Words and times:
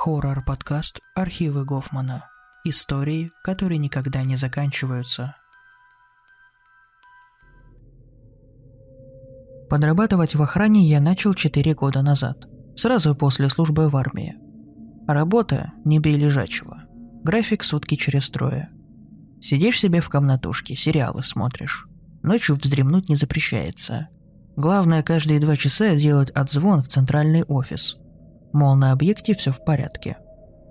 Хоррор-подкаст 0.00 1.00
«Архивы 1.16 1.64
Гофмана». 1.64 2.26
Истории, 2.62 3.30
которые 3.42 3.78
никогда 3.78 4.22
не 4.22 4.36
заканчиваются. 4.36 5.34
Подрабатывать 9.68 10.36
в 10.36 10.40
охране 10.42 10.88
я 10.88 11.00
начал 11.00 11.34
4 11.34 11.74
года 11.74 12.02
назад, 12.02 12.46
сразу 12.76 13.16
после 13.16 13.48
службы 13.48 13.88
в 13.88 13.96
армии. 13.96 14.36
Работа– 15.08 15.72
не 15.84 15.98
бей 15.98 16.14
лежачего. 16.14 16.84
График 17.24 17.64
сутки 17.64 17.96
через 17.96 18.30
трое. 18.30 18.68
Сидишь 19.40 19.80
себе 19.80 20.00
в 20.00 20.08
комнатушке, 20.08 20.76
сериалы 20.76 21.24
смотришь. 21.24 21.88
Ночью 22.22 22.54
вздремнуть 22.54 23.08
не 23.08 23.16
запрещается. 23.16 24.06
Главное 24.54 25.02
каждые 25.02 25.40
два 25.40 25.56
часа 25.56 25.96
делать 25.96 26.30
отзвон 26.30 26.84
в 26.84 26.86
центральный 26.86 27.42
офис– 27.42 27.96
Мол, 28.52 28.76
на 28.76 28.92
объекте 28.92 29.34
все 29.34 29.52
в 29.52 29.64
порядке. 29.64 30.16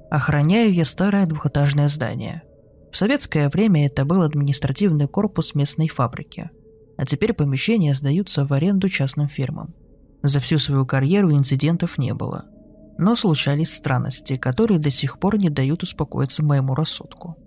Охраняю 0.09 0.73
я 0.73 0.85
старое 0.85 1.25
двухэтажное 1.25 1.89
здание. 1.89 2.43
В 2.91 2.97
советское 2.97 3.49
время 3.49 3.85
это 3.85 4.05
был 4.05 4.21
административный 4.21 5.07
корпус 5.07 5.53
местной 5.53 5.87
фабрики. 5.87 6.49
А 6.97 7.05
теперь 7.05 7.33
помещения 7.33 7.93
сдаются 7.93 8.45
в 8.45 8.53
аренду 8.53 8.89
частным 8.89 9.27
фирмам. 9.27 9.75
За 10.23 10.39
всю 10.39 10.57
свою 10.57 10.85
карьеру 10.85 11.31
инцидентов 11.31 11.97
не 11.97 12.13
было. 12.13 12.45
Но 12.97 13.15
случались 13.15 13.75
странности, 13.75 14.37
которые 14.37 14.79
до 14.79 14.89
сих 14.89 15.19
пор 15.19 15.37
не 15.37 15.49
дают 15.49 15.83
успокоиться 15.83 16.43
моему 16.43 16.73
рассудку. 16.73 17.37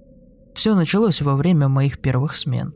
Все 0.55 0.75
началось 0.75 1.21
во 1.23 1.35
время 1.35 1.69
моих 1.69 2.01
первых 2.01 2.37
смен. 2.37 2.75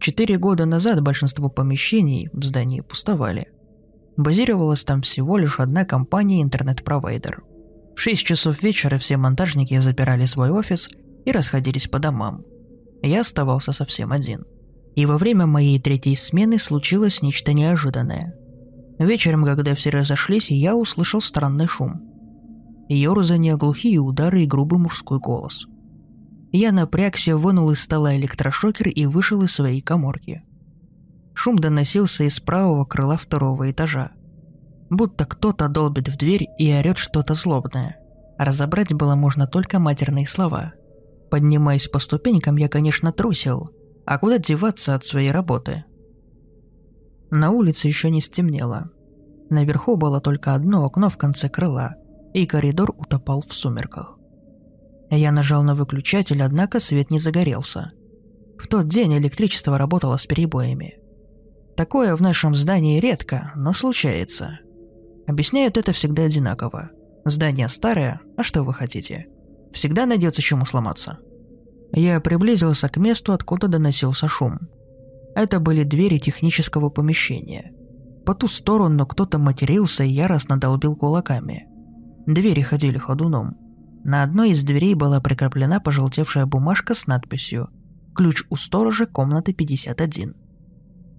Четыре 0.00 0.36
года 0.36 0.64
назад 0.64 1.02
большинство 1.02 1.50
помещений 1.50 2.30
в 2.32 2.44
здании 2.44 2.80
пустовали– 2.80 3.48
Базировалась 4.18 4.82
там 4.82 5.02
всего 5.02 5.36
лишь 5.36 5.60
одна 5.60 5.84
компания 5.84 6.42
интернет-провайдер. 6.42 7.44
В 7.94 8.00
6 8.00 8.26
часов 8.26 8.60
вечера 8.64 8.98
все 8.98 9.16
монтажники 9.16 9.78
запирали 9.78 10.26
свой 10.26 10.50
офис 10.50 10.90
и 11.24 11.30
расходились 11.30 11.86
по 11.86 12.00
домам. 12.00 12.42
Я 13.00 13.20
оставался 13.20 13.72
совсем 13.72 14.10
один. 14.10 14.44
И 14.96 15.06
во 15.06 15.18
время 15.18 15.46
моей 15.46 15.78
третьей 15.78 16.16
смены 16.16 16.58
случилось 16.58 17.22
нечто 17.22 17.52
неожиданное. 17.52 18.34
Вечером, 18.98 19.44
когда 19.44 19.76
все 19.76 19.90
разошлись, 19.90 20.50
я 20.50 20.74
услышал 20.74 21.20
странный 21.20 21.68
шум. 21.68 22.02
Ёрзание, 22.88 23.56
глухие 23.56 24.00
удары 24.00 24.42
и 24.42 24.46
грубый 24.46 24.80
мужской 24.80 25.20
голос. 25.20 25.68
Я 26.50 26.72
напрягся, 26.72 27.36
вынул 27.36 27.70
из 27.70 27.80
стола 27.80 28.16
электрошокер 28.16 28.88
и 28.88 29.06
вышел 29.06 29.42
из 29.42 29.52
своей 29.52 29.80
коморки– 29.80 30.42
Шум 31.40 31.56
доносился 31.56 32.24
из 32.24 32.40
правого 32.40 32.84
крыла 32.84 33.16
второго 33.16 33.70
этажа. 33.70 34.10
Будто 34.90 35.24
кто-то 35.24 35.68
долбит 35.68 36.08
в 36.08 36.16
дверь 36.16 36.48
и 36.58 36.68
орёт 36.68 36.98
что-то 36.98 37.34
злобное. 37.34 38.00
Разобрать 38.38 38.92
было 38.92 39.14
можно 39.14 39.46
только 39.46 39.78
матерные 39.78 40.26
слова. 40.26 40.72
Поднимаясь 41.30 41.86
по 41.86 42.00
ступенькам, 42.00 42.56
я, 42.56 42.68
конечно, 42.68 43.12
трусил. 43.12 43.70
А 44.04 44.18
куда 44.18 44.38
деваться 44.38 44.96
от 44.96 45.04
своей 45.04 45.30
работы? 45.30 45.84
На 47.30 47.52
улице 47.52 47.86
еще 47.86 48.10
не 48.10 48.20
стемнело. 48.20 48.90
Наверху 49.48 49.94
было 49.94 50.20
только 50.20 50.54
одно 50.54 50.84
окно 50.84 51.08
в 51.08 51.16
конце 51.16 51.48
крыла, 51.48 51.94
и 52.34 52.46
коридор 52.46 52.96
утопал 52.98 53.44
в 53.46 53.54
сумерках. 53.54 54.18
Я 55.08 55.30
нажал 55.30 55.62
на 55.62 55.76
выключатель, 55.76 56.42
однако 56.42 56.80
свет 56.80 57.12
не 57.12 57.20
загорелся. 57.20 57.92
В 58.58 58.66
тот 58.66 58.88
день 58.88 59.16
электричество 59.16 59.78
работало 59.78 60.16
с 60.16 60.26
перебоями. 60.26 60.98
Такое 61.78 62.16
в 62.16 62.20
нашем 62.20 62.56
здании 62.56 62.98
редко, 62.98 63.52
но 63.54 63.72
случается. 63.72 64.58
Объясняют 65.28 65.78
это 65.78 65.92
всегда 65.92 66.24
одинаково. 66.24 66.90
Здание 67.24 67.68
старое, 67.68 68.20
а 68.36 68.42
что 68.42 68.64
вы 68.64 68.74
хотите? 68.74 69.28
Всегда 69.72 70.04
найдется 70.04 70.42
чему 70.42 70.66
сломаться. 70.66 71.18
Я 71.92 72.18
приблизился 72.18 72.88
к 72.88 72.96
месту, 72.96 73.32
откуда 73.32 73.68
доносился 73.68 74.26
шум. 74.26 74.58
Это 75.36 75.60
были 75.60 75.84
двери 75.84 76.18
технического 76.18 76.90
помещения. 76.90 77.72
По 78.26 78.34
ту 78.34 78.48
сторону 78.48 79.06
кто-то 79.06 79.38
матерился 79.38 80.02
и 80.02 80.10
яростно 80.10 80.58
долбил 80.58 80.96
кулаками. 80.96 81.68
Двери 82.26 82.62
ходили 82.62 82.98
ходуном. 82.98 83.56
На 84.02 84.24
одной 84.24 84.50
из 84.50 84.64
дверей 84.64 84.94
была 84.94 85.20
прикреплена 85.20 85.78
пожелтевшая 85.78 86.44
бумажка 86.44 86.94
с 86.94 87.06
надписью 87.06 87.70
«Ключ 88.16 88.42
у 88.50 88.56
сторожа 88.56 89.06
комнаты 89.06 89.52
51». 89.52 90.47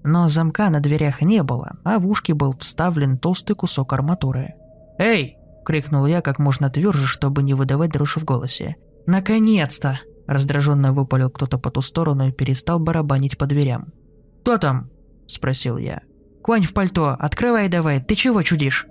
Но 0.04 0.30
замка 0.30 0.70
на 0.70 0.80
дверях 0.80 1.22
не 1.22 1.44
было, 1.44 1.78
а 1.84 2.00
в 2.00 2.08
ушки 2.08 2.32
был 2.32 2.56
вставлен 2.58 3.18
толстый 3.18 3.54
кусок 3.54 3.94
арматуры. 3.94 4.56
«Эй!»– 4.98 5.38
крикнул 5.66 6.06
я 6.06 6.22
как 6.22 6.40
можно 6.40 6.70
тверже, 6.70 7.06
чтобы 7.06 7.44
не 7.44 7.54
выдавать 7.54 7.92
дрожь 7.92 8.18
в 8.18 8.24
голосе. 8.24 8.76
«Наконец-то!»– 9.06 10.00
раздраженно 10.28 10.94
выпалил 10.94 11.30
кто-то 11.30 11.58
по 11.58 11.70
ту 11.72 11.82
сторону 11.82 12.28
и 12.28 12.32
перестал 12.32 12.80
барабанить 12.80 13.38
по 13.38 13.46
дверям. 13.46 13.94
«Кто 14.42 14.58
там?»– 14.58 14.90
спросил 15.28 15.78
я. 15.78 16.02
«Конь 16.42 16.64
в 16.64 16.74
пальто, 16.74 17.10
открывай 17.20 17.68
давай, 17.68 18.02
ты 18.02 18.16
чего 18.16 18.42
чудишь?» 18.42 18.88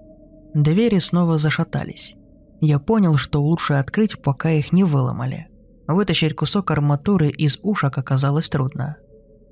Двери 0.55 0.99
снова 0.99 1.39
зашатались. 1.39 2.15
Я 2.61 2.79
понял, 2.79 3.17
что 3.17 3.43
лучше 3.43 3.75
открыть, 3.75 4.21
пока 4.21 4.51
их 4.51 4.73
не 4.73 4.85
выломали. 4.85 5.49
Вытащить 5.87 6.35
кусок 6.35 6.71
арматуры 6.71 7.29
из 7.29 7.59
ушек 7.63 7.97
оказалось 7.97 8.49
трудно. 8.49 8.97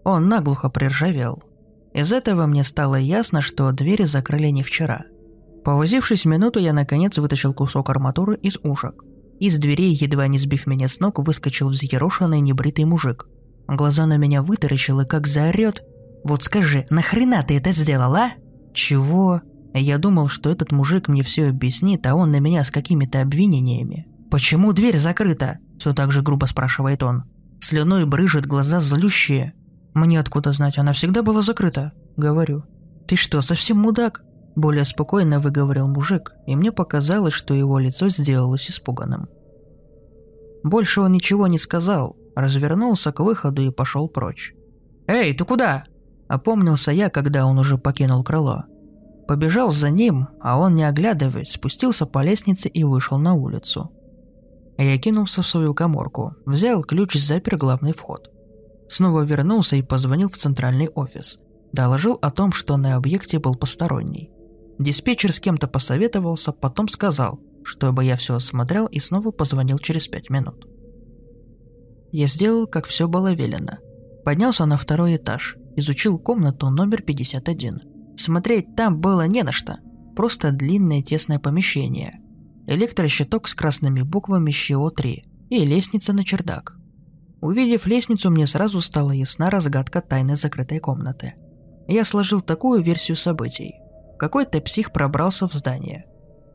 Он 0.07 0.29
наглухо 0.29 0.69
приржавел. 0.69 1.43
Из 1.93 2.13
этого 2.13 2.47
мне 2.47 2.63
стало 2.63 2.95
ясно, 2.95 3.41
что 3.41 3.73
двери 3.73 4.05
закрыли 4.05 4.47
не 4.51 4.63
вчера. 4.63 5.03
Повозившись 5.65 6.27
минуту, 6.27 6.61
я 6.61 6.73
наконец 6.73 7.19
вытащил 7.19 7.53
кусок 7.53 7.91
арматуры 7.91 8.37
из 8.37 8.57
ушек. 8.63 9.03
Из 9.41 9.59
дверей, 9.59 9.93
едва 9.93 10.29
не 10.29 10.39
сбив 10.39 10.69
меня 10.69 10.87
с 10.87 11.01
ног, 11.01 11.19
выскочил 11.19 11.71
взъерошенный 11.71 12.39
небритый 12.39 12.85
мужик. 12.85 13.27
Глаза 13.67 14.07
на 14.07 14.17
меня 14.17 14.43
вытаращил 14.43 15.01
и 15.01 15.07
как 15.07 15.27
заорет. 15.27 15.83
«Вот 16.23 16.45
скажи, 16.45 16.87
нахрена 16.89 17.43
ты 17.43 17.57
это 17.57 17.73
сделал, 17.73 18.15
а?» 18.15 18.31
«Чего?» 18.73 19.41
Я 19.75 19.99
думал, 19.99 20.29
что 20.29 20.51
этот 20.51 20.71
мужик 20.71 21.09
мне 21.09 21.25
все 21.25 21.49
объяснит, 21.49 22.07
а 22.07 22.15
он 22.15 22.31
на 22.31 22.39
меня 22.39 22.63
с 22.63 22.71
какими-то 22.71 23.23
обвинениями. 23.23 24.07
«Почему 24.31 24.73
дверь 24.73 24.99
закрыта?» 24.99 25.59
Все 25.81 25.93
так 25.93 26.13
же 26.13 26.23
грубо 26.23 26.45
спрашивает 26.45 27.03
он. 27.03 27.25
Слюной 27.59 28.07
брыжет, 28.07 28.47
глаза 28.47 28.79
злющие. 28.79 29.53
«Мне 29.97 30.21
откуда 30.21 30.53
знать, 30.53 30.77
она 30.77 30.93
всегда 30.93 31.23
была 31.23 31.41
закрыта»,— 31.41 31.93
говорю. 32.19 32.65
«Ты 33.07 33.17
что, 33.17 33.41
совсем 33.41 33.79
мудак?» 33.79 34.23
Более 34.55 34.85
спокойно 34.85 35.41
выговорил 35.41 35.89
мужик, 35.89 36.35
и 36.47 36.55
мне 36.55 36.71
показалось, 36.71 37.33
что 37.33 37.55
его 37.55 37.79
лицо 37.79 38.11
сделалось 38.11 38.69
испуганным. 38.69 39.31
Больше 40.63 41.01
он 41.01 41.13
ничего 41.13 41.47
не 41.47 41.57
сказал, 41.57 42.15
развернулся 42.35 43.11
к 43.11 43.21
выходу 43.21 43.63
и 43.63 43.71
пошел 43.71 44.07
прочь. 44.07 44.53
«Эй, 45.07 45.33
ты 45.33 45.47
куда?» 45.47 45.85
Опомнился 46.29 46.93
я, 46.93 47.09
когда 47.09 47.47
он 47.47 47.59
уже 47.59 47.79
покинул 47.79 48.23
крыло. 48.23 48.65
Побежал 49.27 49.73
за 49.73 49.89
ним, 49.89 50.29
а 50.43 50.59
он, 50.59 50.75
не 50.75 50.85
оглядываясь, 50.85 51.53
спустился 51.53 52.05
по 52.05 52.23
лестнице 52.23 52.69
и 52.69 52.85
вышел 52.85 53.17
на 53.17 53.33
улицу. 53.33 53.91
Я 54.77 54.99
кинулся 54.99 55.43
в 55.43 55.49
свою 55.49 55.73
коморку, 55.73 56.35
взял 56.45 56.83
ключ, 56.83 57.15
запер 57.15 57.57
главный 57.57 57.95
вход. 57.95 58.31
Снова 58.89 59.23
вернулся 59.23 59.77
и 59.77 59.83
позвонил 59.83 60.29
в 60.31 60.37
центральный 60.37 60.89
офис. 60.89 61.39
Доложил 61.73 62.19
о 62.23 62.31
том, 62.31 62.53
что 62.53 62.77
на 62.77 62.95
объекте 62.97 63.39
был 63.39 63.55
посторонний. 63.55 64.31
Диспетчер 64.79 65.33
с 65.33 65.41
кем-то 65.41 65.69
посоветовался, 65.69 66.53
потом 66.53 66.89
сказал, 66.89 67.41
чтобы 67.65 68.05
я 68.05 68.17
все 68.17 68.35
осмотрел 68.35 68.87
и 68.87 69.01
снова 69.01 69.31
позвонил 69.31 69.79
через 69.79 70.07
пять 70.07 70.31
минут. 70.31 70.67
Я 72.13 72.27
сделал, 72.29 72.67
как 72.67 72.87
все 72.87 73.09
было 73.09 73.33
велено. 73.35 73.79
Поднялся 74.25 74.67
на 74.67 74.77
второй 74.77 75.17
этаж, 75.17 75.57
изучил 75.77 76.19
комнату 76.19 76.71
номер 76.71 77.03
51. 77.03 77.81
Смотреть 78.17 78.75
там 78.77 79.01
было 79.01 79.27
не 79.27 79.43
на 79.43 79.53
что. 79.53 79.79
Просто 80.15 80.53
длинное 80.53 81.03
тесное 81.03 81.39
помещение. 81.39 82.21
Электрощиток 82.67 83.49
с 83.49 83.55
красными 83.55 84.03
буквами 84.03 84.51
ЩО-3 84.51 85.23
и 85.51 85.65
лестница 85.65 86.13
на 86.13 86.25
чердак. 86.25 86.77
Увидев 87.47 87.87
лестницу, 87.87 88.29
мне 88.29 88.45
сразу 88.49 88.81
стала 88.81 89.13
ясна 89.13 89.51
разгадка 89.51 90.01
тайны 90.01 90.35
закрытой 90.35 90.81
комнаты. 90.81 91.35
Я 91.87 92.05
сложил 92.05 92.41
такую 92.41 92.83
версию 92.83 93.17
событий. 93.17 93.77
Какой-то 94.19 94.61
псих 94.61 94.93
пробрался 94.93 95.47
в 95.47 95.53
здание. 95.53 96.07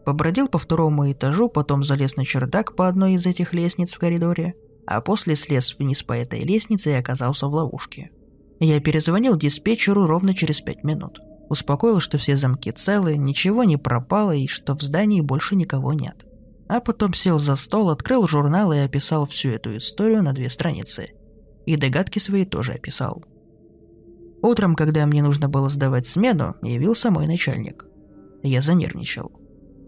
Побродил 0.05 0.49
по 0.49 0.57
второму 0.57 1.09
этажу, 1.09 1.47
потом 1.47 1.81
залез 1.81 2.17
на 2.17 2.25
чердак 2.25 2.75
по 2.75 2.89
одной 2.89 3.13
из 3.13 3.25
этих 3.25 3.53
лестниц 3.53 3.93
в 3.93 3.99
коридоре, 3.99 4.55
а 4.85 4.99
после 4.99 5.37
слез 5.37 5.77
вниз 5.79 6.03
по 6.03 6.11
этой 6.11 6.41
лестнице 6.41 6.89
и 6.91 6.95
оказался 6.95 7.47
в 7.47 7.53
ловушке. 7.53 8.11
Я 8.59 8.81
перезвонил 8.81 9.37
диспетчеру 9.37 10.07
ровно 10.07 10.35
через 10.35 10.59
пять 10.59 10.83
минут. 10.83 11.21
Успокоил, 11.47 12.01
что 12.01 12.17
все 12.17 12.35
замки 12.35 12.69
целы, 12.69 13.15
ничего 13.15 13.63
не 13.63 13.77
пропало 13.77 14.35
и 14.35 14.47
что 14.47 14.75
в 14.75 14.81
здании 14.81 15.21
больше 15.21 15.55
никого 15.55 15.93
нет 15.93 16.25
а 16.71 16.79
потом 16.79 17.13
сел 17.13 17.37
за 17.37 17.57
стол, 17.57 17.89
открыл 17.89 18.25
журнал 18.27 18.71
и 18.71 18.77
описал 18.77 19.25
всю 19.25 19.49
эту 19.49 19.75
историю 19.75 20.23
на 20.23 20.31
две 20.31 20.49
страницы. 20.49 21.09
И 21.65 21.75
догадки 21.75 22.17
свои 22.17 22.45
тоже 22.45 22.71
описал. 22.71 23.25
Утром, 24.41 24.75
когда 24.75 25.05
мне 25.05 25.21
нужно 25.21 25.49
было 25.49 25.67
сдавать 25.67 26.07
смену, 26.07 26.55
явился 26.61 27.11
мой 27.11 27.27
начальник. 27.27 27.85
Я 28.41 28.61
занервничал. 28.61 29.33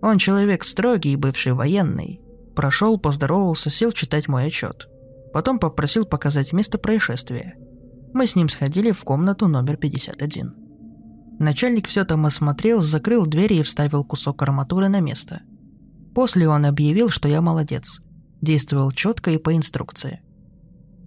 Он 0.01 0.17
человек 0.17 0.65
строгий, 0.65 1.15
бывший 1.15 1.53
военный, 1.53 2.19
Прошел, 2.53 2.99
поздоровался, 2.99 3.69
сел 3.69 3.93
читать 3.93 4.27
мой 4.27 4.45
отчет. 4.45 4.89
Потом 5.31 5.59
попросил 5.59 6.05
показать 6.05 6.51
место 6.51 6.77
происшествия. 6.77 7.55
Мы 8.13 8.27
с 8.27 8.35
ним 8.35 8.49
сходили 8.49 8.91
в 8.91 9.05
комнату 9.05 9.47
номер 9.47 9.77
51. 9.77 10.53
Начальник 11.39 11.87
все 11.87 12.03
там 12.03 12.25
осмотрел, 12.25 12.81
закрыл 12.81 13.25
двери 13.25 13.55
и 13.55 13.63
вставил 13.63 14.03
кусок 14.03 14.41
арматуры 14.41 14.89
на 14.89 14.99
место. 14.99 15.43
После 16.13 16.47
он 16.47 16.65
объявил, 16.65 17.09
что 17.09 17.27
я 17.27 17.41
молодец. 17.41 18.01
Действовал 18.41 18.91
четко 18.91 19.31
и 19.31 19.37
по 19.37 19.55
инструкции. 19.55 20.21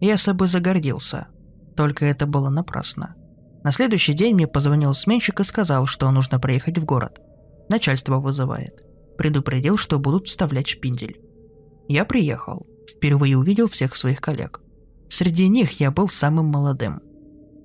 Я 0.01 0.19
собой 0.19 0.49
загордился. 0.49 1.29
Только 1.77 2.07
это 2.07 2.27
было 2.27 2.49
напрасно. 2.49 3.15
На 3.63 3.73
следующий 3.73 4.15
день 4.15 4.35
мне 4.35 4.47
позвонил 4.47 4.95
сменщик 4.95 5.41
и 5.41 5.45
сказал, 5.45 5.87
что 5.87 6.11
нужно 6.11 6.39
проехать 6.39 6.79
в 6.79 6.85
город. 6.85 7.21
Начальство 7.69 8.19
вызывает. 8.19 8.83
Предупредил, 9.19 9.77
что 9.77 9.99
будут 9.99 10.29
вставлять 10.29 10.69
шпиндель. 10.69 11.21
Я 11.89 12.05
приехал. 12.05 12.67
Впервые 12.89 13.37
увидел 13.37 13.69
всех 13.69 13.97
своих 13.97 14.21
коллег. 14.21 14.61
Среди 15.09 15.49
них 15.49 15.81
я 15.81 15.91
был 15.91 16.09
самым 16.09 16.47
молодым. 16.47 17.01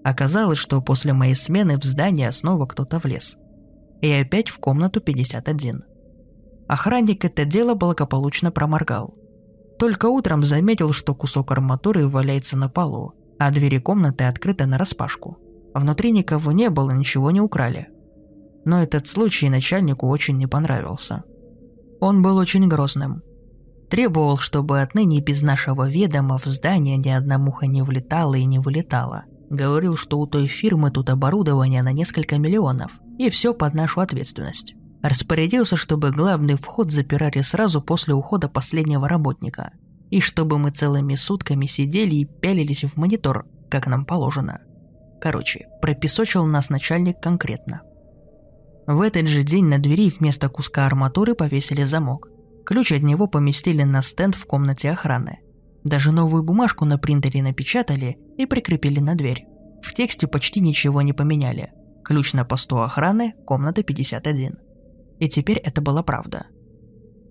Оказалось, 0.04 0.58
что 0.58 0.82
после 0.82 1.14
моей 1.14 1.36
смены 1.36 1.78
в 1.78 1.84
здание 1.84 2.32
снова 2.32 2.66
кто-то 2.66 3.00
влез. 3.00 3.38
И 4.02 4.12
опять 4.12 4.50
в 4.50 4.58
комнату 4.58 5.00
51. 5.00 5.84
Охранник 6.72 7.26
это 7.26 7.44
дело 7.44 7.74
благополучно 7.74 8.50
проморгал. 8.50 9.14
Только 9.78 10.06
утром 10.06 10.42
заметил, 10.42 10.94
что 10.94 11.14
кусок 11.14 11.52
арматуры 11.52 12.08
валяется 12.08 12.56
на 12.56 12.70
полу, 12.70 13.12
а 13.38 13.52
двери 13.52 13.78
комнаты 13.78 14.24
открыты 14.24 14.66
нараспашку. 14.68 15.38
Внутри 15.74 16.12
никого 16.12 16.54
не 16.54 16.70
было, 16.70 16.92
ничего 16.92 17.30
не 17.32 17.42
украли. 17.42 17.90
Но 18.64 18.82
этот 18.82 19.08
случай 19.08 19.50
начальнику 19.50 20.08
очень 20.08 20.38
не 20.38 20.48
понравился. 20.48 21.26
Он 22.00 22.22
был 22.22 22.38
очень 22.38 22.70
грозным. 22.70 23.22
Требовал, 23.90 24.38
чтобы 24.38 24.80
отныне 24.80 25.20
без 25.20 25.42
нашего 25.42 25.90
ведома 25.90 26.38
в 26.38 26.46
здание 26.46 26.96
ни 26.96 27.10
одна 27.10 27.38
муха 27.38 27.68
не 27.68 27.82
влетала 27.82 28.36
и 28.36 28.46
не 28.46 28.60
вылетала. 28.60 29.26
Говорил, 29.50 29.98
что 29.98 30.22
у 30.22 30.26
той 30.26 30.48
фирмы 30.48 30.90
тут 30.90 31.10
оборудование 31.10 31.84
на 31.84 31.92
несколько 31.92 32.38
миллионов, 32.38 32.94
и 33.18 33.30
все 33.30 33.54
под 33.54 33.74
нашу 33.74 34.00
ответственность. 34.00 34.76
Распорядился, 35.02 35.76
чтобы 35.76 36.12
главный 36.12 36.56
вход 36.56 36.92
запирали 36.92 37.42
сразу 37.42 37.82
после 37.82 38.14
ухода 38.14 38.48
последнего 38.48 39.08
работника, 39.08 39.72
и 40.10 40.20
чтобы 40.20 40.58
мы 40.58 40.72
целыми 40.72 41.16
сутками 41.16 41.66
сидели 41.66 42.16
и 42.16 42.26
пялились 42.26 42.84
в 42.84 42.98
монитор, 42.98 43.46
как 43.70 43.88
нам 43.88 44.06
положено. 44.06 44.62
Короче, 45.20 45.68
пропесочил 45.82 46.46
нас 46.46 46.70
начальник 46.70 47.20
конкретно. 47.20 47.82
В 48.88 49.02
этот 49.02 49.28
же 49.28 49.44
день 49.44 49.66
на 49.66 49.80
двери 49.80 50.10
вместо 50.10 50.50
куска 50.50 50.86
арматуры 50.86 51.36
повесили 51.36 51.84
замок. 51.84 52.28
Ключ 52.66 52.92
от 52.92 53.02
него 53.02 53.28
поместили 53.28 53.84
на 53.84 54.02
стенд 54.02 54.36
в 54.36 54.46
комнате 54.46 54.92
охраны– 54.92 55.40
даже 55.84 56.12
новую 56.12 56.44
бумажку 56.44 56.86
на 56.86 56.98
принтере 56.98 57.42
напечатали 57.42 58.18
и 58.38 58.46
прикрепили 58.46 59.00
на 59.00 59.16
дверь. 59.16 59.46
В 59.82 59.94
тексте 59.94 60.28
почти 60.28 60.60
ничего 60.60 61.02
не 61.02 61.14
поменяли. 61.14 61.72
Ключ 62.04 62.34
на 62.34 62.46
посту 62.46 62.80
охраны, 62.80 63.34
комната 63.46 63.84
51. 63.84 64.58
И 65.22 65.30
теперь 65.30 65.60
это 65.60 65.80
была 65.80 66.04
правда. 66.04 66.48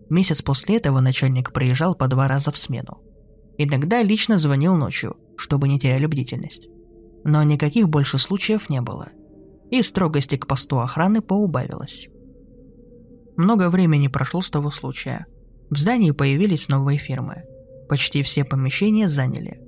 Месяц 0.09 0.41
после 0.41 0.79
этого 0.79 1.01
начальник 1.01 1.53
приезжал 1.53 1.95
по 1.95 2.09
два 2.09 2.27
раза 2.27 2.51
в 2.51 2.57
смену. 2.57 3.03
Иногда 3.59 4.03
лично 4.03 4.39
звонил 4.39 4.75
ночью, 4.77 5.19
чтобы 5.37 5.69
не 5.69 5.79
теряли 5.79 6.07
бдительность. 6.07 6.71
Но 7.25 7.43
никаких 7.43 7.91
больше 7.91 8.17
случаев 8.17 8.71
не 8.71 8.81
было. 8.81 9.11
И 9.71 9.83
строгости 9.83 10.39
к 10.39 10.47
посту 10.47 10.81
охраны 10.81 11.21
поубавилось. 11.21 12.09
Много 13.37 13.69
времени 13.69 14.09
прошло 14.09 14.41
с 14.41 14.51
того 14.51 14.71
случая. 14.71 15.27
В 15.69 15.77
здании 15.77 16.13
появились 16.13 16.71
новые 16.71 16.97
фирмы– 16.97 17.43
Почти 17.91 18.23
все 18.23 18.45
помещения 18.45 19.09
заняли. 19.09 19.61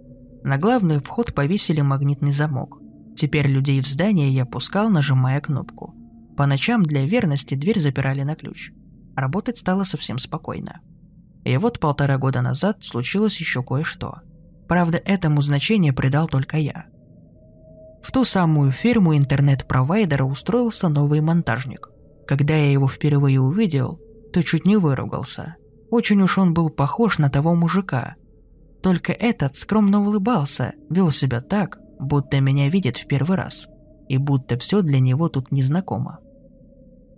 На 0.45 0.57
главный 0.57 1.01
вход 1.01 1.35
повесили 1.35 1.81
магнитный 1.81 2.31
замок. 2.31 2.79
Теперь 3.17 3.49
людей 3.49 3.81
в 3.81 3.89
здание 3.89 4.29
я 4.29 4.47
пускал, 4.47 4.91
нажимая 4.91 5.41
кнопку. 5.41 5.93
По 6.37 6.47
ночам 6.47 6.83
для 6.83 7.07
верности 7.07 7.55
дверь 7.55 7.79
запирали 7.79 8.23
на 8.23 8.35
ключ. 8.35 8.73
Работать 9.17 9.59
стало 9.59 9.85
совсем 9.85 10.19
спокойно. 10.19 10.81
И 11.45 11.57
вот 11.57 11.81
полтора 11.81 12.19
года 12.19 12.41
назад 12.41 12.85
случилось 12.85 13.39
еще 13.39 13.63
кое-что. 13.63 14.21
Правда, 14.69 14.99
этому 15.05 15.43
значение 15.43 15.93
придал 15.93 16.29
только 16.29 16.57
я. 16.57 16.87
В 18.03 18.11
ту 18.11 18.25
самую 18.25 18.73
фирму 18.73 19.17
интернет-провайдера 19.17 20.25
устроился 20.25 20.89
новый 20.89 21.21
монтажник. 21.21 21.89
Когда 22.27 22.55
я 22.55 22.73
его 22.73 22.89
впервые 22.89 23.41
увидел, 23.41 24.01
то 24.33 24.43
чуть 24.43 24.67
не 24.67 24.77
выругался. 24.77 25.57
Очень 25.91 26.23
уж 26.23 26.39
он 26.39 26.55
был 26.55 26.71
похож 26.71 27.19
на 27.19 27.29
того 27.29 27.55
мужика. 27.55 28.17
Только 28.83 29.13
этот 29.13 29.57
скромно 29.57 30.01
улыбался, 30.01 30.73
вел 30.91 31.11
себя 31.11 31.41
так, 31.41 31.79
будто 32.01 32.41
меня 32.41 32.69
видит 32.69 32.97
в 32.97 33.07
первый 33.07 33.37
раз, 33.37 33.69
и 34.09 34.17
будто 34.17 34.59
все 34.59 34.83
для 34.83 34.99
него 34.99 35.29
тут 35.29 35.53
незнакомо. 35.53 36.19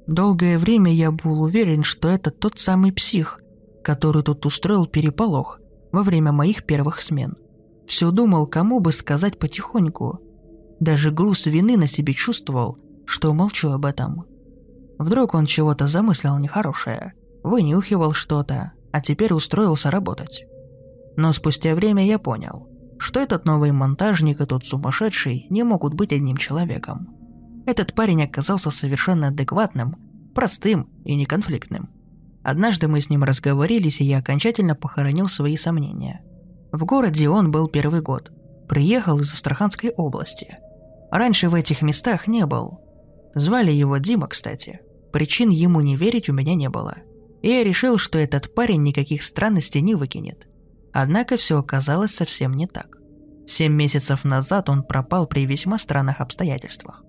Долгое 0.06 0.58
время 0.58 0.92
я 0.92 1.10
был 1.10 1.42
уверен, 1.42 1.82
что 1.82 2.08
это 2.08 2.30
тот 2.30 2.58
самый 2.58 2.92
псих, 2.92 3.40
который 3.82 4.22
тут 4.22 4.44
устроил 4.46 4.86
переполох 4.86 5.60
во 5.92 6.02
время 6.02 6.32
моих 6.32 6.64
первых 6.64 7.00
смен. 7.00 7.36
Все 7.86 8.10
думал, 8.10 8.46
кому 8.46 8.80
бы 8.80 8.92
сказать 8.92 9.38
потихоньку. 9.38 10.20
Даже 10.80 11.10
груз 11.10 11.46
вины 11.46 11.76
на 11.76 11.86
себе 11.86 12.12
чувствовал, 12.12 12.78
что 13.06 13.32
молчу 13.32 13.70
об 13.70 13.86
этом. 13.86 14.24
Вдруг 14.98 15.34
он 15.34 15.46
чего-то 15.46 15.86
замыслил 15.86 16.38
нехорошее– 16.38 17.14
вынюхивал 17.44 18.14
что-то, 18.14 18.72
а 18.90 19.00
теперь 19.00 19.32
устроился 19.32 19.90
работать. 19.90 20.46
Но 21.16 21.32
спустя 21.32 21.74
время 21.76 22.04
я 22.04 22.18
понял, 22.18 22.66
что 22.98 23.20
этот 23.20 23.44
новый 23.44 23.70
монтажник 23.70 24.40
и 24.40 24.46
тот 24.46 24.66
сумасшедший 24.66 25.46
не 25.50 25.62
могут 25.62 25.94
быть 25.94 26.12
одним 26.12 26.38
человеком. 26.38 27.13
Этот 27.66 27.94
парень 27.94 28.24
оказался 28.24 28.70
совершенно 28.70 29.28
адекватным, 29.28 29.96
простым 30.34 30.88
и 31.04 31.14
неконфликтным. 31.14 31.90
Однажды 32.42 32.88
мы 32.88 33.00
с 33.00 33.08
ним 33.08 33.24
разговорились, 33.24 34.00
и 34.00 34.04
я 34.04 34.18
окончательно 34.18 34.74
похоронил 34.74 35.28
свои 35.28 35.56
сомнения. 35.56 36.22
В 36.72 36.84
городе 36.84 37.28
он 37.28 37.50
был 37.50 37.68
первый 37.68 38.02
год. 38.02 38.30
Приехал 38.68 39.18
из 39.20 39.32
Астраханской 39.32 39.90
области. 39.90 40.58
Раньше 41.10 41.48
в 41.48 41.54
этих 41.54 41.82
местах 41.82 42.26
не 42.26 42.44
был. 42.44 42.80
Звали 43.34 43.70
его 43.70 43.96
Дима, 43.98 44.26
кстати. 44.26 44.80
Причин 45.12 45.48
ему 45.48 45.80
не 45.80 45.96
верить 45.96 46.28
у 46.28 46.32
меня 46.32 46.54
не 46.54 46.68
было– 46.68 46.96
и 47.44 47.48
я 47.48 47.62
решил, 47.62 47.98
что 47.98 48.18
этот 48.18 48.54
парень 48.54 48.82
никаких 48.82 49.22
странностей 49.22 49.82
не 49.82 49.94
выкинет. 49.94 50.48
Однако 50.94 51.36
все 51.36 51.58
оказалось 51.58 52.14
совсем 52.14 52.54
не 52.54 52.66
так. 52.66 52.96
Семь 53.46 53.74
месяцев 53.74 54.24
назад 54.24 54.70
он 54.70 54.82
пропал 54.82 55.26
при 55.26 55.44
весьма 55.44 55.76
странных 55.76 56.22
обстоятельствах. 56.22 57.04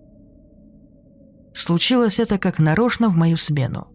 Случилось 1.55 2.19
это 2.19 2.38
как 2.38 2.59
нарочно 2.59 3.07
в 3.07 3.15
мою 3.15 3.38
смену. 3.38 3.88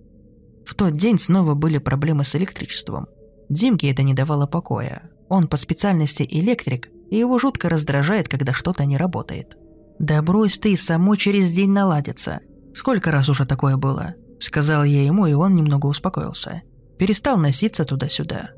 В 0.64 0.74
тот 0.74 0.96
день 0.96 1.18
снова 1.18 1.54
были 1.54 1.76
проблемы 1.76 2.24
с 2.24 2.34
электричеством. 2.34 3.06
Димке 3.50 3.90
это 3.90 4.02
не 4.02 4.14
давало 4.14 4.46
покоя. 4.46 5.10
Он 5.28 5.46
по 5.46 5.58
специальности 5.58 6.26
электрик, 6.28 6.88
и 7.10 7.18
его 7.18 7.38
жутко 7.38 7.68
раздражает, 7.68 8.28
когда 8.28 8.54
что-то 8.54 8.86
не 8.86 8.96
работает. 8.96 9.58
«Да 9.98 10.22
брось 10.22 10.56
ты, 10.56 10.74
само 10.78 11.16
через 11.16 11.52
день 11.52 11.70
наладится. 11.70 12.40
Сколько 12.72 13.10
раз 13.10 13.28
уже 13.28 13.44
такое 13.44 13.76
было? 13.76 14.14
Сказал 14.38 14.82
я 14.84 15.04
ему, 15.04 15.26
и 15.26 15.34
он 15.34 15.54
немного 15.54 15.86
успокоился. 15.86 16.62
Перестал 16.98 17.36
носиться 17.36 17.84
туда-сюда. 17.84 18.52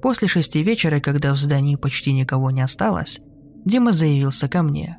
После 0.00 0.28
шести 0.28 0.62
вечера, 0.62 1.00
когда 1.00 1.34
в 1.34 1.36
здании 1.36 1.76
почти 1.76 2.14
никого 2.14 2.50
не 2.50 2.62
осталось, 2.62 3.20
Дима 3.66 3.92
заявился 3.92 4.48
ко 4.48 4.62
мне. 4.62 4.96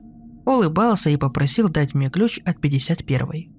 Улыбался 0.50 1.12
и 1.12 1.16
попросил 1.16 1.70
дать 1.70 1.94
мне 1.94 2.10
ключ 2.10 2.40
от 2.44 2.58
51-й. 2.58 3.52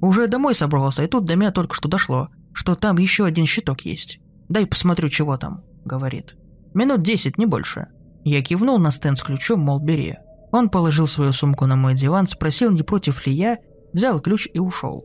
Уже 0.00 0.28
домой 0.28 0.54
собрался, 0.54 1.02
и 1.02 1.08
тут 1.08 1.24
до 1.24 1.34
меня 1.34 1.50
только 1.50 1.74
что 1.74 1.88
дошло, 1.88 2.28
что 2.52 2.76
там 2.76 2.98
еще 2.98 3.24
один 3.24 3.44
щиток 3.44 3.80
есть. 3.80 4.20
«Дай 4.48 4.64
посмотрю, 4.64 5.08
чего 5.08 5.36
там»,— 5.36 5.64
говорит. 5.84 6.36
«Минут 6.74 7.02
десять, 7.02 7.38
не 7.38 7.46
больше». 7.46 7.88
Я 8.22 8.40
кивнул 8.40 8.78
на 8.78 8.92
стенд 8.92 9.18
с 9.18 9.22
ключом, 9.24 9.62
мол, 9.62 9.80
бери. 9.80 10.14
Он 10.52 10.70
положил 10.70 11.08
свою 11.08 11.32
сумку 11.32 11.66
на 11.66 11.74
мой 11.74 11.94
диван, 11.94 12.28
спросил, 12.28 12.70
не 12.70 12.84
против 12.84 13.26
ли 13.26 13.32
я, 13.32 13.58
взял 13.92 14.20
ключ 14.20 14.46
и 14.54 14.60
ушел. 14.60 15.04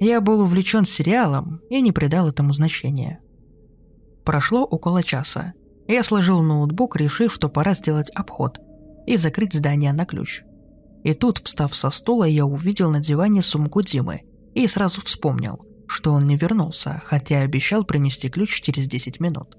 Я 0.00 0.22
был 0.22 0.40
увлечен 0.40 0.86
сериалом 0.86 1.60
и 1.68 1.82
не 1.82 1.92
придал 1.92 2.26
этому 2.26 2.54
значения. 2.54 3.20
Прошло 4.24 4.64
около 4.64 5.02
часа. 5.02 5.52
Я 5.86 6.02
сложил 6.02 6.40
ноутбук, 6.42 6.96
решив, 6.96 7.34
что 7.34 7.50
пора 7.50 7.74
сделать 7.74 8.08
обход 8.14 8.60
и 9.08 9.16
закрыть 9.16 9.54
здание 9.54 9.92
на 9.92 10.04
ключ. 10.04 10.42
И 11.02 11.14
тут, 11.14 11.38
встав 11.38 11.74
со 11.74 11.90
стула, 11.90 12.24
я 12.24 12.44
увидел 12.44 12.90
на 12.90 13.00
диване 13.00 13.42
сумку 13.42 13.80
Димы 13.82 14.22
и 14.54 14.66
сразу 14.66 15.00
вспомнил, 15.00 15.64
что 15.86 16.12
он 16.12 16.26
не 16.26 16.36
вернулся, 16.36 17.00
хотя 17.06 17.40
обещал 17.40 17.84
принести 17.84 18.28
ключ 18.28 18.60
через 18.60 18.86
10 18.86 19.18
минут. 19.20 19.56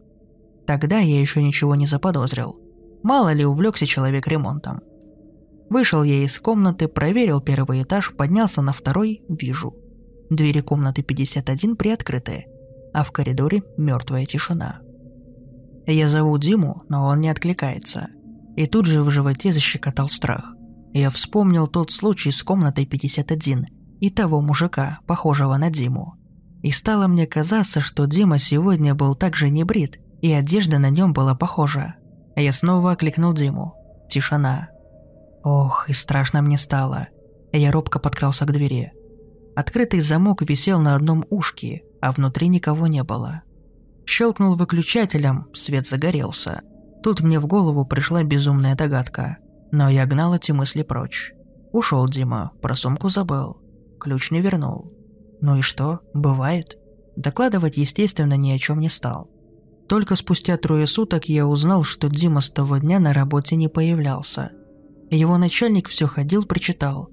Тогда 0.67 0.99
я 0.99 1.19
еще 1.19 1.41
ничего 1.41 1.73
не 1.73 1.87
заподозрил. 1.87 2.59
Мало 3.01 3.33
ли 3.33 3.43
увлекся 3.43 3.85
человек 3.87 4.27
ремонтом. 4.27 4.81
Вышел 5.69 6.03
я 6.03 6.23
из 6.23 6.37
комнаты, 6.39 6.87
проверил 6.87 7.41
первый 7.41 7.81
этаж, 7.81 8.13
поднялся 8.15 8.61
на 8.61 8.71
второй, 8.71 9.23
вижу– 9.29 9.75
Двери 10.29 10.61
комнаты 10.61 11.01
51 11.01 11.75
приоткрыты. 11.75 12.45
а 12.93 13.03
в 13.03 13.11
коридоре 13.11 13.63
мертвая 13.77 14.25
тишина. 14.25 14.81
Я 15.87 16.07
зову 16.09 16.37
Диму, 16.37 16.83
но 16.87 17.05
он 17.05 17.21
не 17.21 17.29
откликается. 17.29 18.09
И 18.59 18.67
тут 18.67 18.87
же 18.87 19.03
в 19.03 19.09
животе 19.09 19.53
защекотал 19.53 20.09
страх. 20.09 20.53
Я 20.91 21.09
вспомнил 21.11 21.65
тот 21.65 21.93
случай 21.93 22.29
с 22.29 22.43
комнатой 22.43 22.85
51 22.85 23.67
и 24.01 24.09
того 24.09 24.41
мужика, 24.41 24.99
похожего 25.07 25.55
на 25.55 25.69
Диму. 25.69 26.15
И 26.61 26.71
стало 26.71 27.07
мне 27.07 27.25
казаться, 27.25 27.79
что 27.79 28.05
Дима 28.05 28.37
сегодня 28.37 28.93
был 28.93 29.15
также 29.15 29.49
не 29.49 29.63
брит, 29.63 30.01
и 30.21 30.33
одежда 30.33 30.77
на 30.77 30.89
нем 30.89 31.13
была 31.13 31.35
похожа. 31.35 31.95
Я 32.35 32.51
снова 32.51 32.91
окликнул 32.91 33.31
Диму. 33.31 33.75
Тишина. 34.09 34.67
Ох, 35.41 35.89
и 35.89 35.93
страшно 35.93 36.41
мне 36.41 36.57
стало. 36.57 37.07
Я 37.53 37.71
робко 37.71 37.97
подкрался 37.97 38.43
к 38.43 38.51
двери. 38.51 38.91
Открытый 39.55 40.01
замок 40.01 40.41
висел 40.41 40.81
на 40.81 40.95
одном 40.95 41.23
ушке, 41.29 41.83
а 42.01 42.11
внутри 42.11 42.49
никого 42.49 42.87
не 42.87 43.05
было. 43.05 43.41
Щелкнул 44.05 44.57
выключателем, 44.57 45.47
свет 45.53 45.87
загорелся. 45.87 46.61
Тут 47.01 47.21
мне 47.21 47.39
в 47.39 47.47
голову 47.47 47.85
пришла 47.85 48.23
безумная 48.23 48.75
догадка. 48.75 49.37
Но 49.71 49.89
я 49.89 50.05
гнал 50.05 50.33
эти 50.35 50.51
мысли 50.51 50.83
прочь. 50.83 51.33
Ушел 51.71 52.07
Дима, 52.07 52.51
про 52.61 52.75
сумку 52.75 53.09
забыл. 53.09 53.57
Ключ 53.99 54.31
не 54.31 54.41
вернул. 54.41 54.91
Ну 55.41 55.57
и 55.57 55.61
что, 55.61 55.99
бывает? 56.13 56.77
Докладывать, 57.15 57.77
естественно, 57.77 58.35
ни 58.35 58.51
о 58.51 58.57
чем 58.57 58.79
не 58.79 58.89
стал. 58.89 59.29
Только 59.87 60.15
спустя 60.15 60.57
трое 60.57 60.87
суток 60.87 61.25
я 61.25 61.47
узнал, 61.47 61.83
что 61.83 62.09
Дима 62.09 62.41
с 62.41 62.49
того 62.49 62.77
дня 62.77 62.99
на 62.99 63.13
работе 63.13 63.55
не 63.55 63.67
появлялся. 63.67 64.51
Его 65.09 65.37
начальник 65.37 65.87
все 65.87 66.07
ходил, 66.07 66.45
прочитал. 66.45 67.09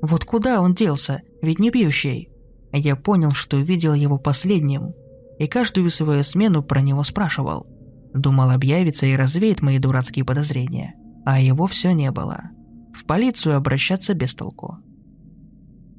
Вот 0.00 0.24
куда 0.24 0.60
он 0.60 0.74
делся, 0.74 1.22
ведь 1.42 1.58
не 1.58 1.70
пьющий. 1.70 2.30
Я 2.72 2.96
понял, 2.96 3.32
что 3.32 3.56
видел 3.56 3.94
его 3.94 4.18
последним, 4.18 4.94
и 5.38 5.46
каждую 5.46 5.90
свою 5.90 6.22
смену 6.22 6.62
про 6.62 6.80
него 6.80 7.02
спрашивал. 7.02 7.66
Думал, 8.14 8.50
объявится 8.50 9.06
и 9.06 9.14
развеет 9.14 9.62
мои 9.62 9.78
дурацкие 9.78 10.24
подозрения. 10.24 10.94
А 11.24 11.40
его 11.40 11.66
все 11.66 11.92
не 11.92 12.10
было. 12.10 12.50
В 12.92 13.04
полицию 13.04 13.56
обращаться 13.56 14.14
без 14.14 14.34
толку. 14.34 14.78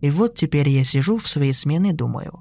И 0.01 0.09
вот 0.09 0.35
теперь 0.35 0.67
я 0.69 0.83
сижу 0.83 1.17
в 1.17 1.27
своей 1.27 1.53
смене 1.53 1.91
и 1.91 1.93
думаю. 1.93 2.39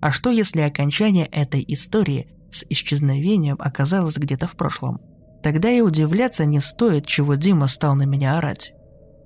А 0.00 0.10
что 0.12 0.30
если 0.30 0.60
окончание 0.60 1.26
этой 1.26 1.64
истории 1.68 2.28
с 2.50 2.64
исчезновением 2.70 3.56
оказалось 3.58 4.16
где-то 4.16 4.46
в 4.46 4.52
прошлом? 4.52 5.00
Тогда 5.42 5.70
и 5.70 5.80
удивляться 5.80 6.44
не 6.44 6.60
стоит, 6.60 7.06
чего 7.06 7.34
Дима 7.34 7.66
стал 7.66 7.94
на 7.96 8.04
меня 8.04 8.38
орать. 8.38 8.72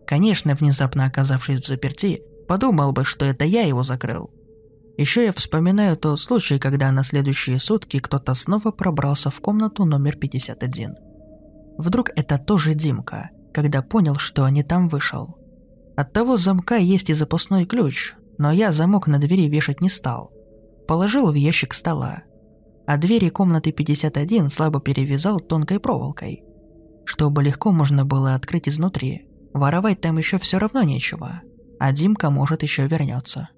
Конечно, 0.06 0.54
внезапно 0.54 1.06
оказавшись 1.06 1.60
в 1.60 1.66
заперти, 1.66 2.20
подумал 2.48 2.92
бы, 2.92 3.04
что 3.04 3.24
это 3.24 3.44
я 3.44 3.62
его 3.62 3.82
закрыл. 3.82 4.30
Еще 4.96 5.24
я 5.24 5.32
вспоминаю 5.32 5.96
тот 5.96 6.20
случай, 6.20 6.58
когда 6.58 6.92
на 6.92 7.02
следующие 7.02 7.58
сутки 7.58 7.98
кто-то 7.98 8.34
снова 8.34 8.70
пробрался 8.70 9.30
в 9.30 9.40
комнату 9.40 9.84
номер 9.84 10.16
51. 10.16 10.96
Вдруг 11.78 12.10
это 12.14 12.38
тоже 12.38 12.74
Димка, 12.74 13.30
когда 13.52 13.82
понял, 13.82 14.16
что 14.16 14.48
не 14.48 14.62
там 14.62 14.88
вышел. 14.88 15.36
От 15.96 16.12
того 16.12 16.36
замка 16.36 16.76
есть 16.76 17.10
и 17.10 17.12
запасной 17.12 17.66
ключ, 17.66 18.14
но 18.38 18.52
я 18.52 18.72
замок 18.72 19.08
на 19.08 19.18
двери 19.18 19.48
вешать 19.48 19.80
не 19.80 19.88
стал. 19.88 20.32
Положил 20.86 21.30
в 21.30 21.34
ящик 21.34 21.74
стола. 21.74 22.22
А 22.86 22.96
двери 22.96 23.30
комнаты 23.30 23.72
51 23.72 24.50
слабо 24.50 24.80
перевязал 24.80 25.40
тонкой 25.40 25.80
проволокой, 25.80 26.44
чтобы 27.04 27.42
легко 27.42 27.72
можно 27.72 28.04
было 28.04 28.34
открыть 28.34 28.68
изнутри. 28.68 29.26
Воровать 29.54 30.00
там 30.00 30.18
еще 30.18 30.38
все 30.38 30.58
равно 30.58 30.82
нечего, 30.82 31.40
а 31.78 31.92
Димка 31.92 32.30
может 32.30 32.62
еще 32.62 32.86
вернется. 32.86 33.48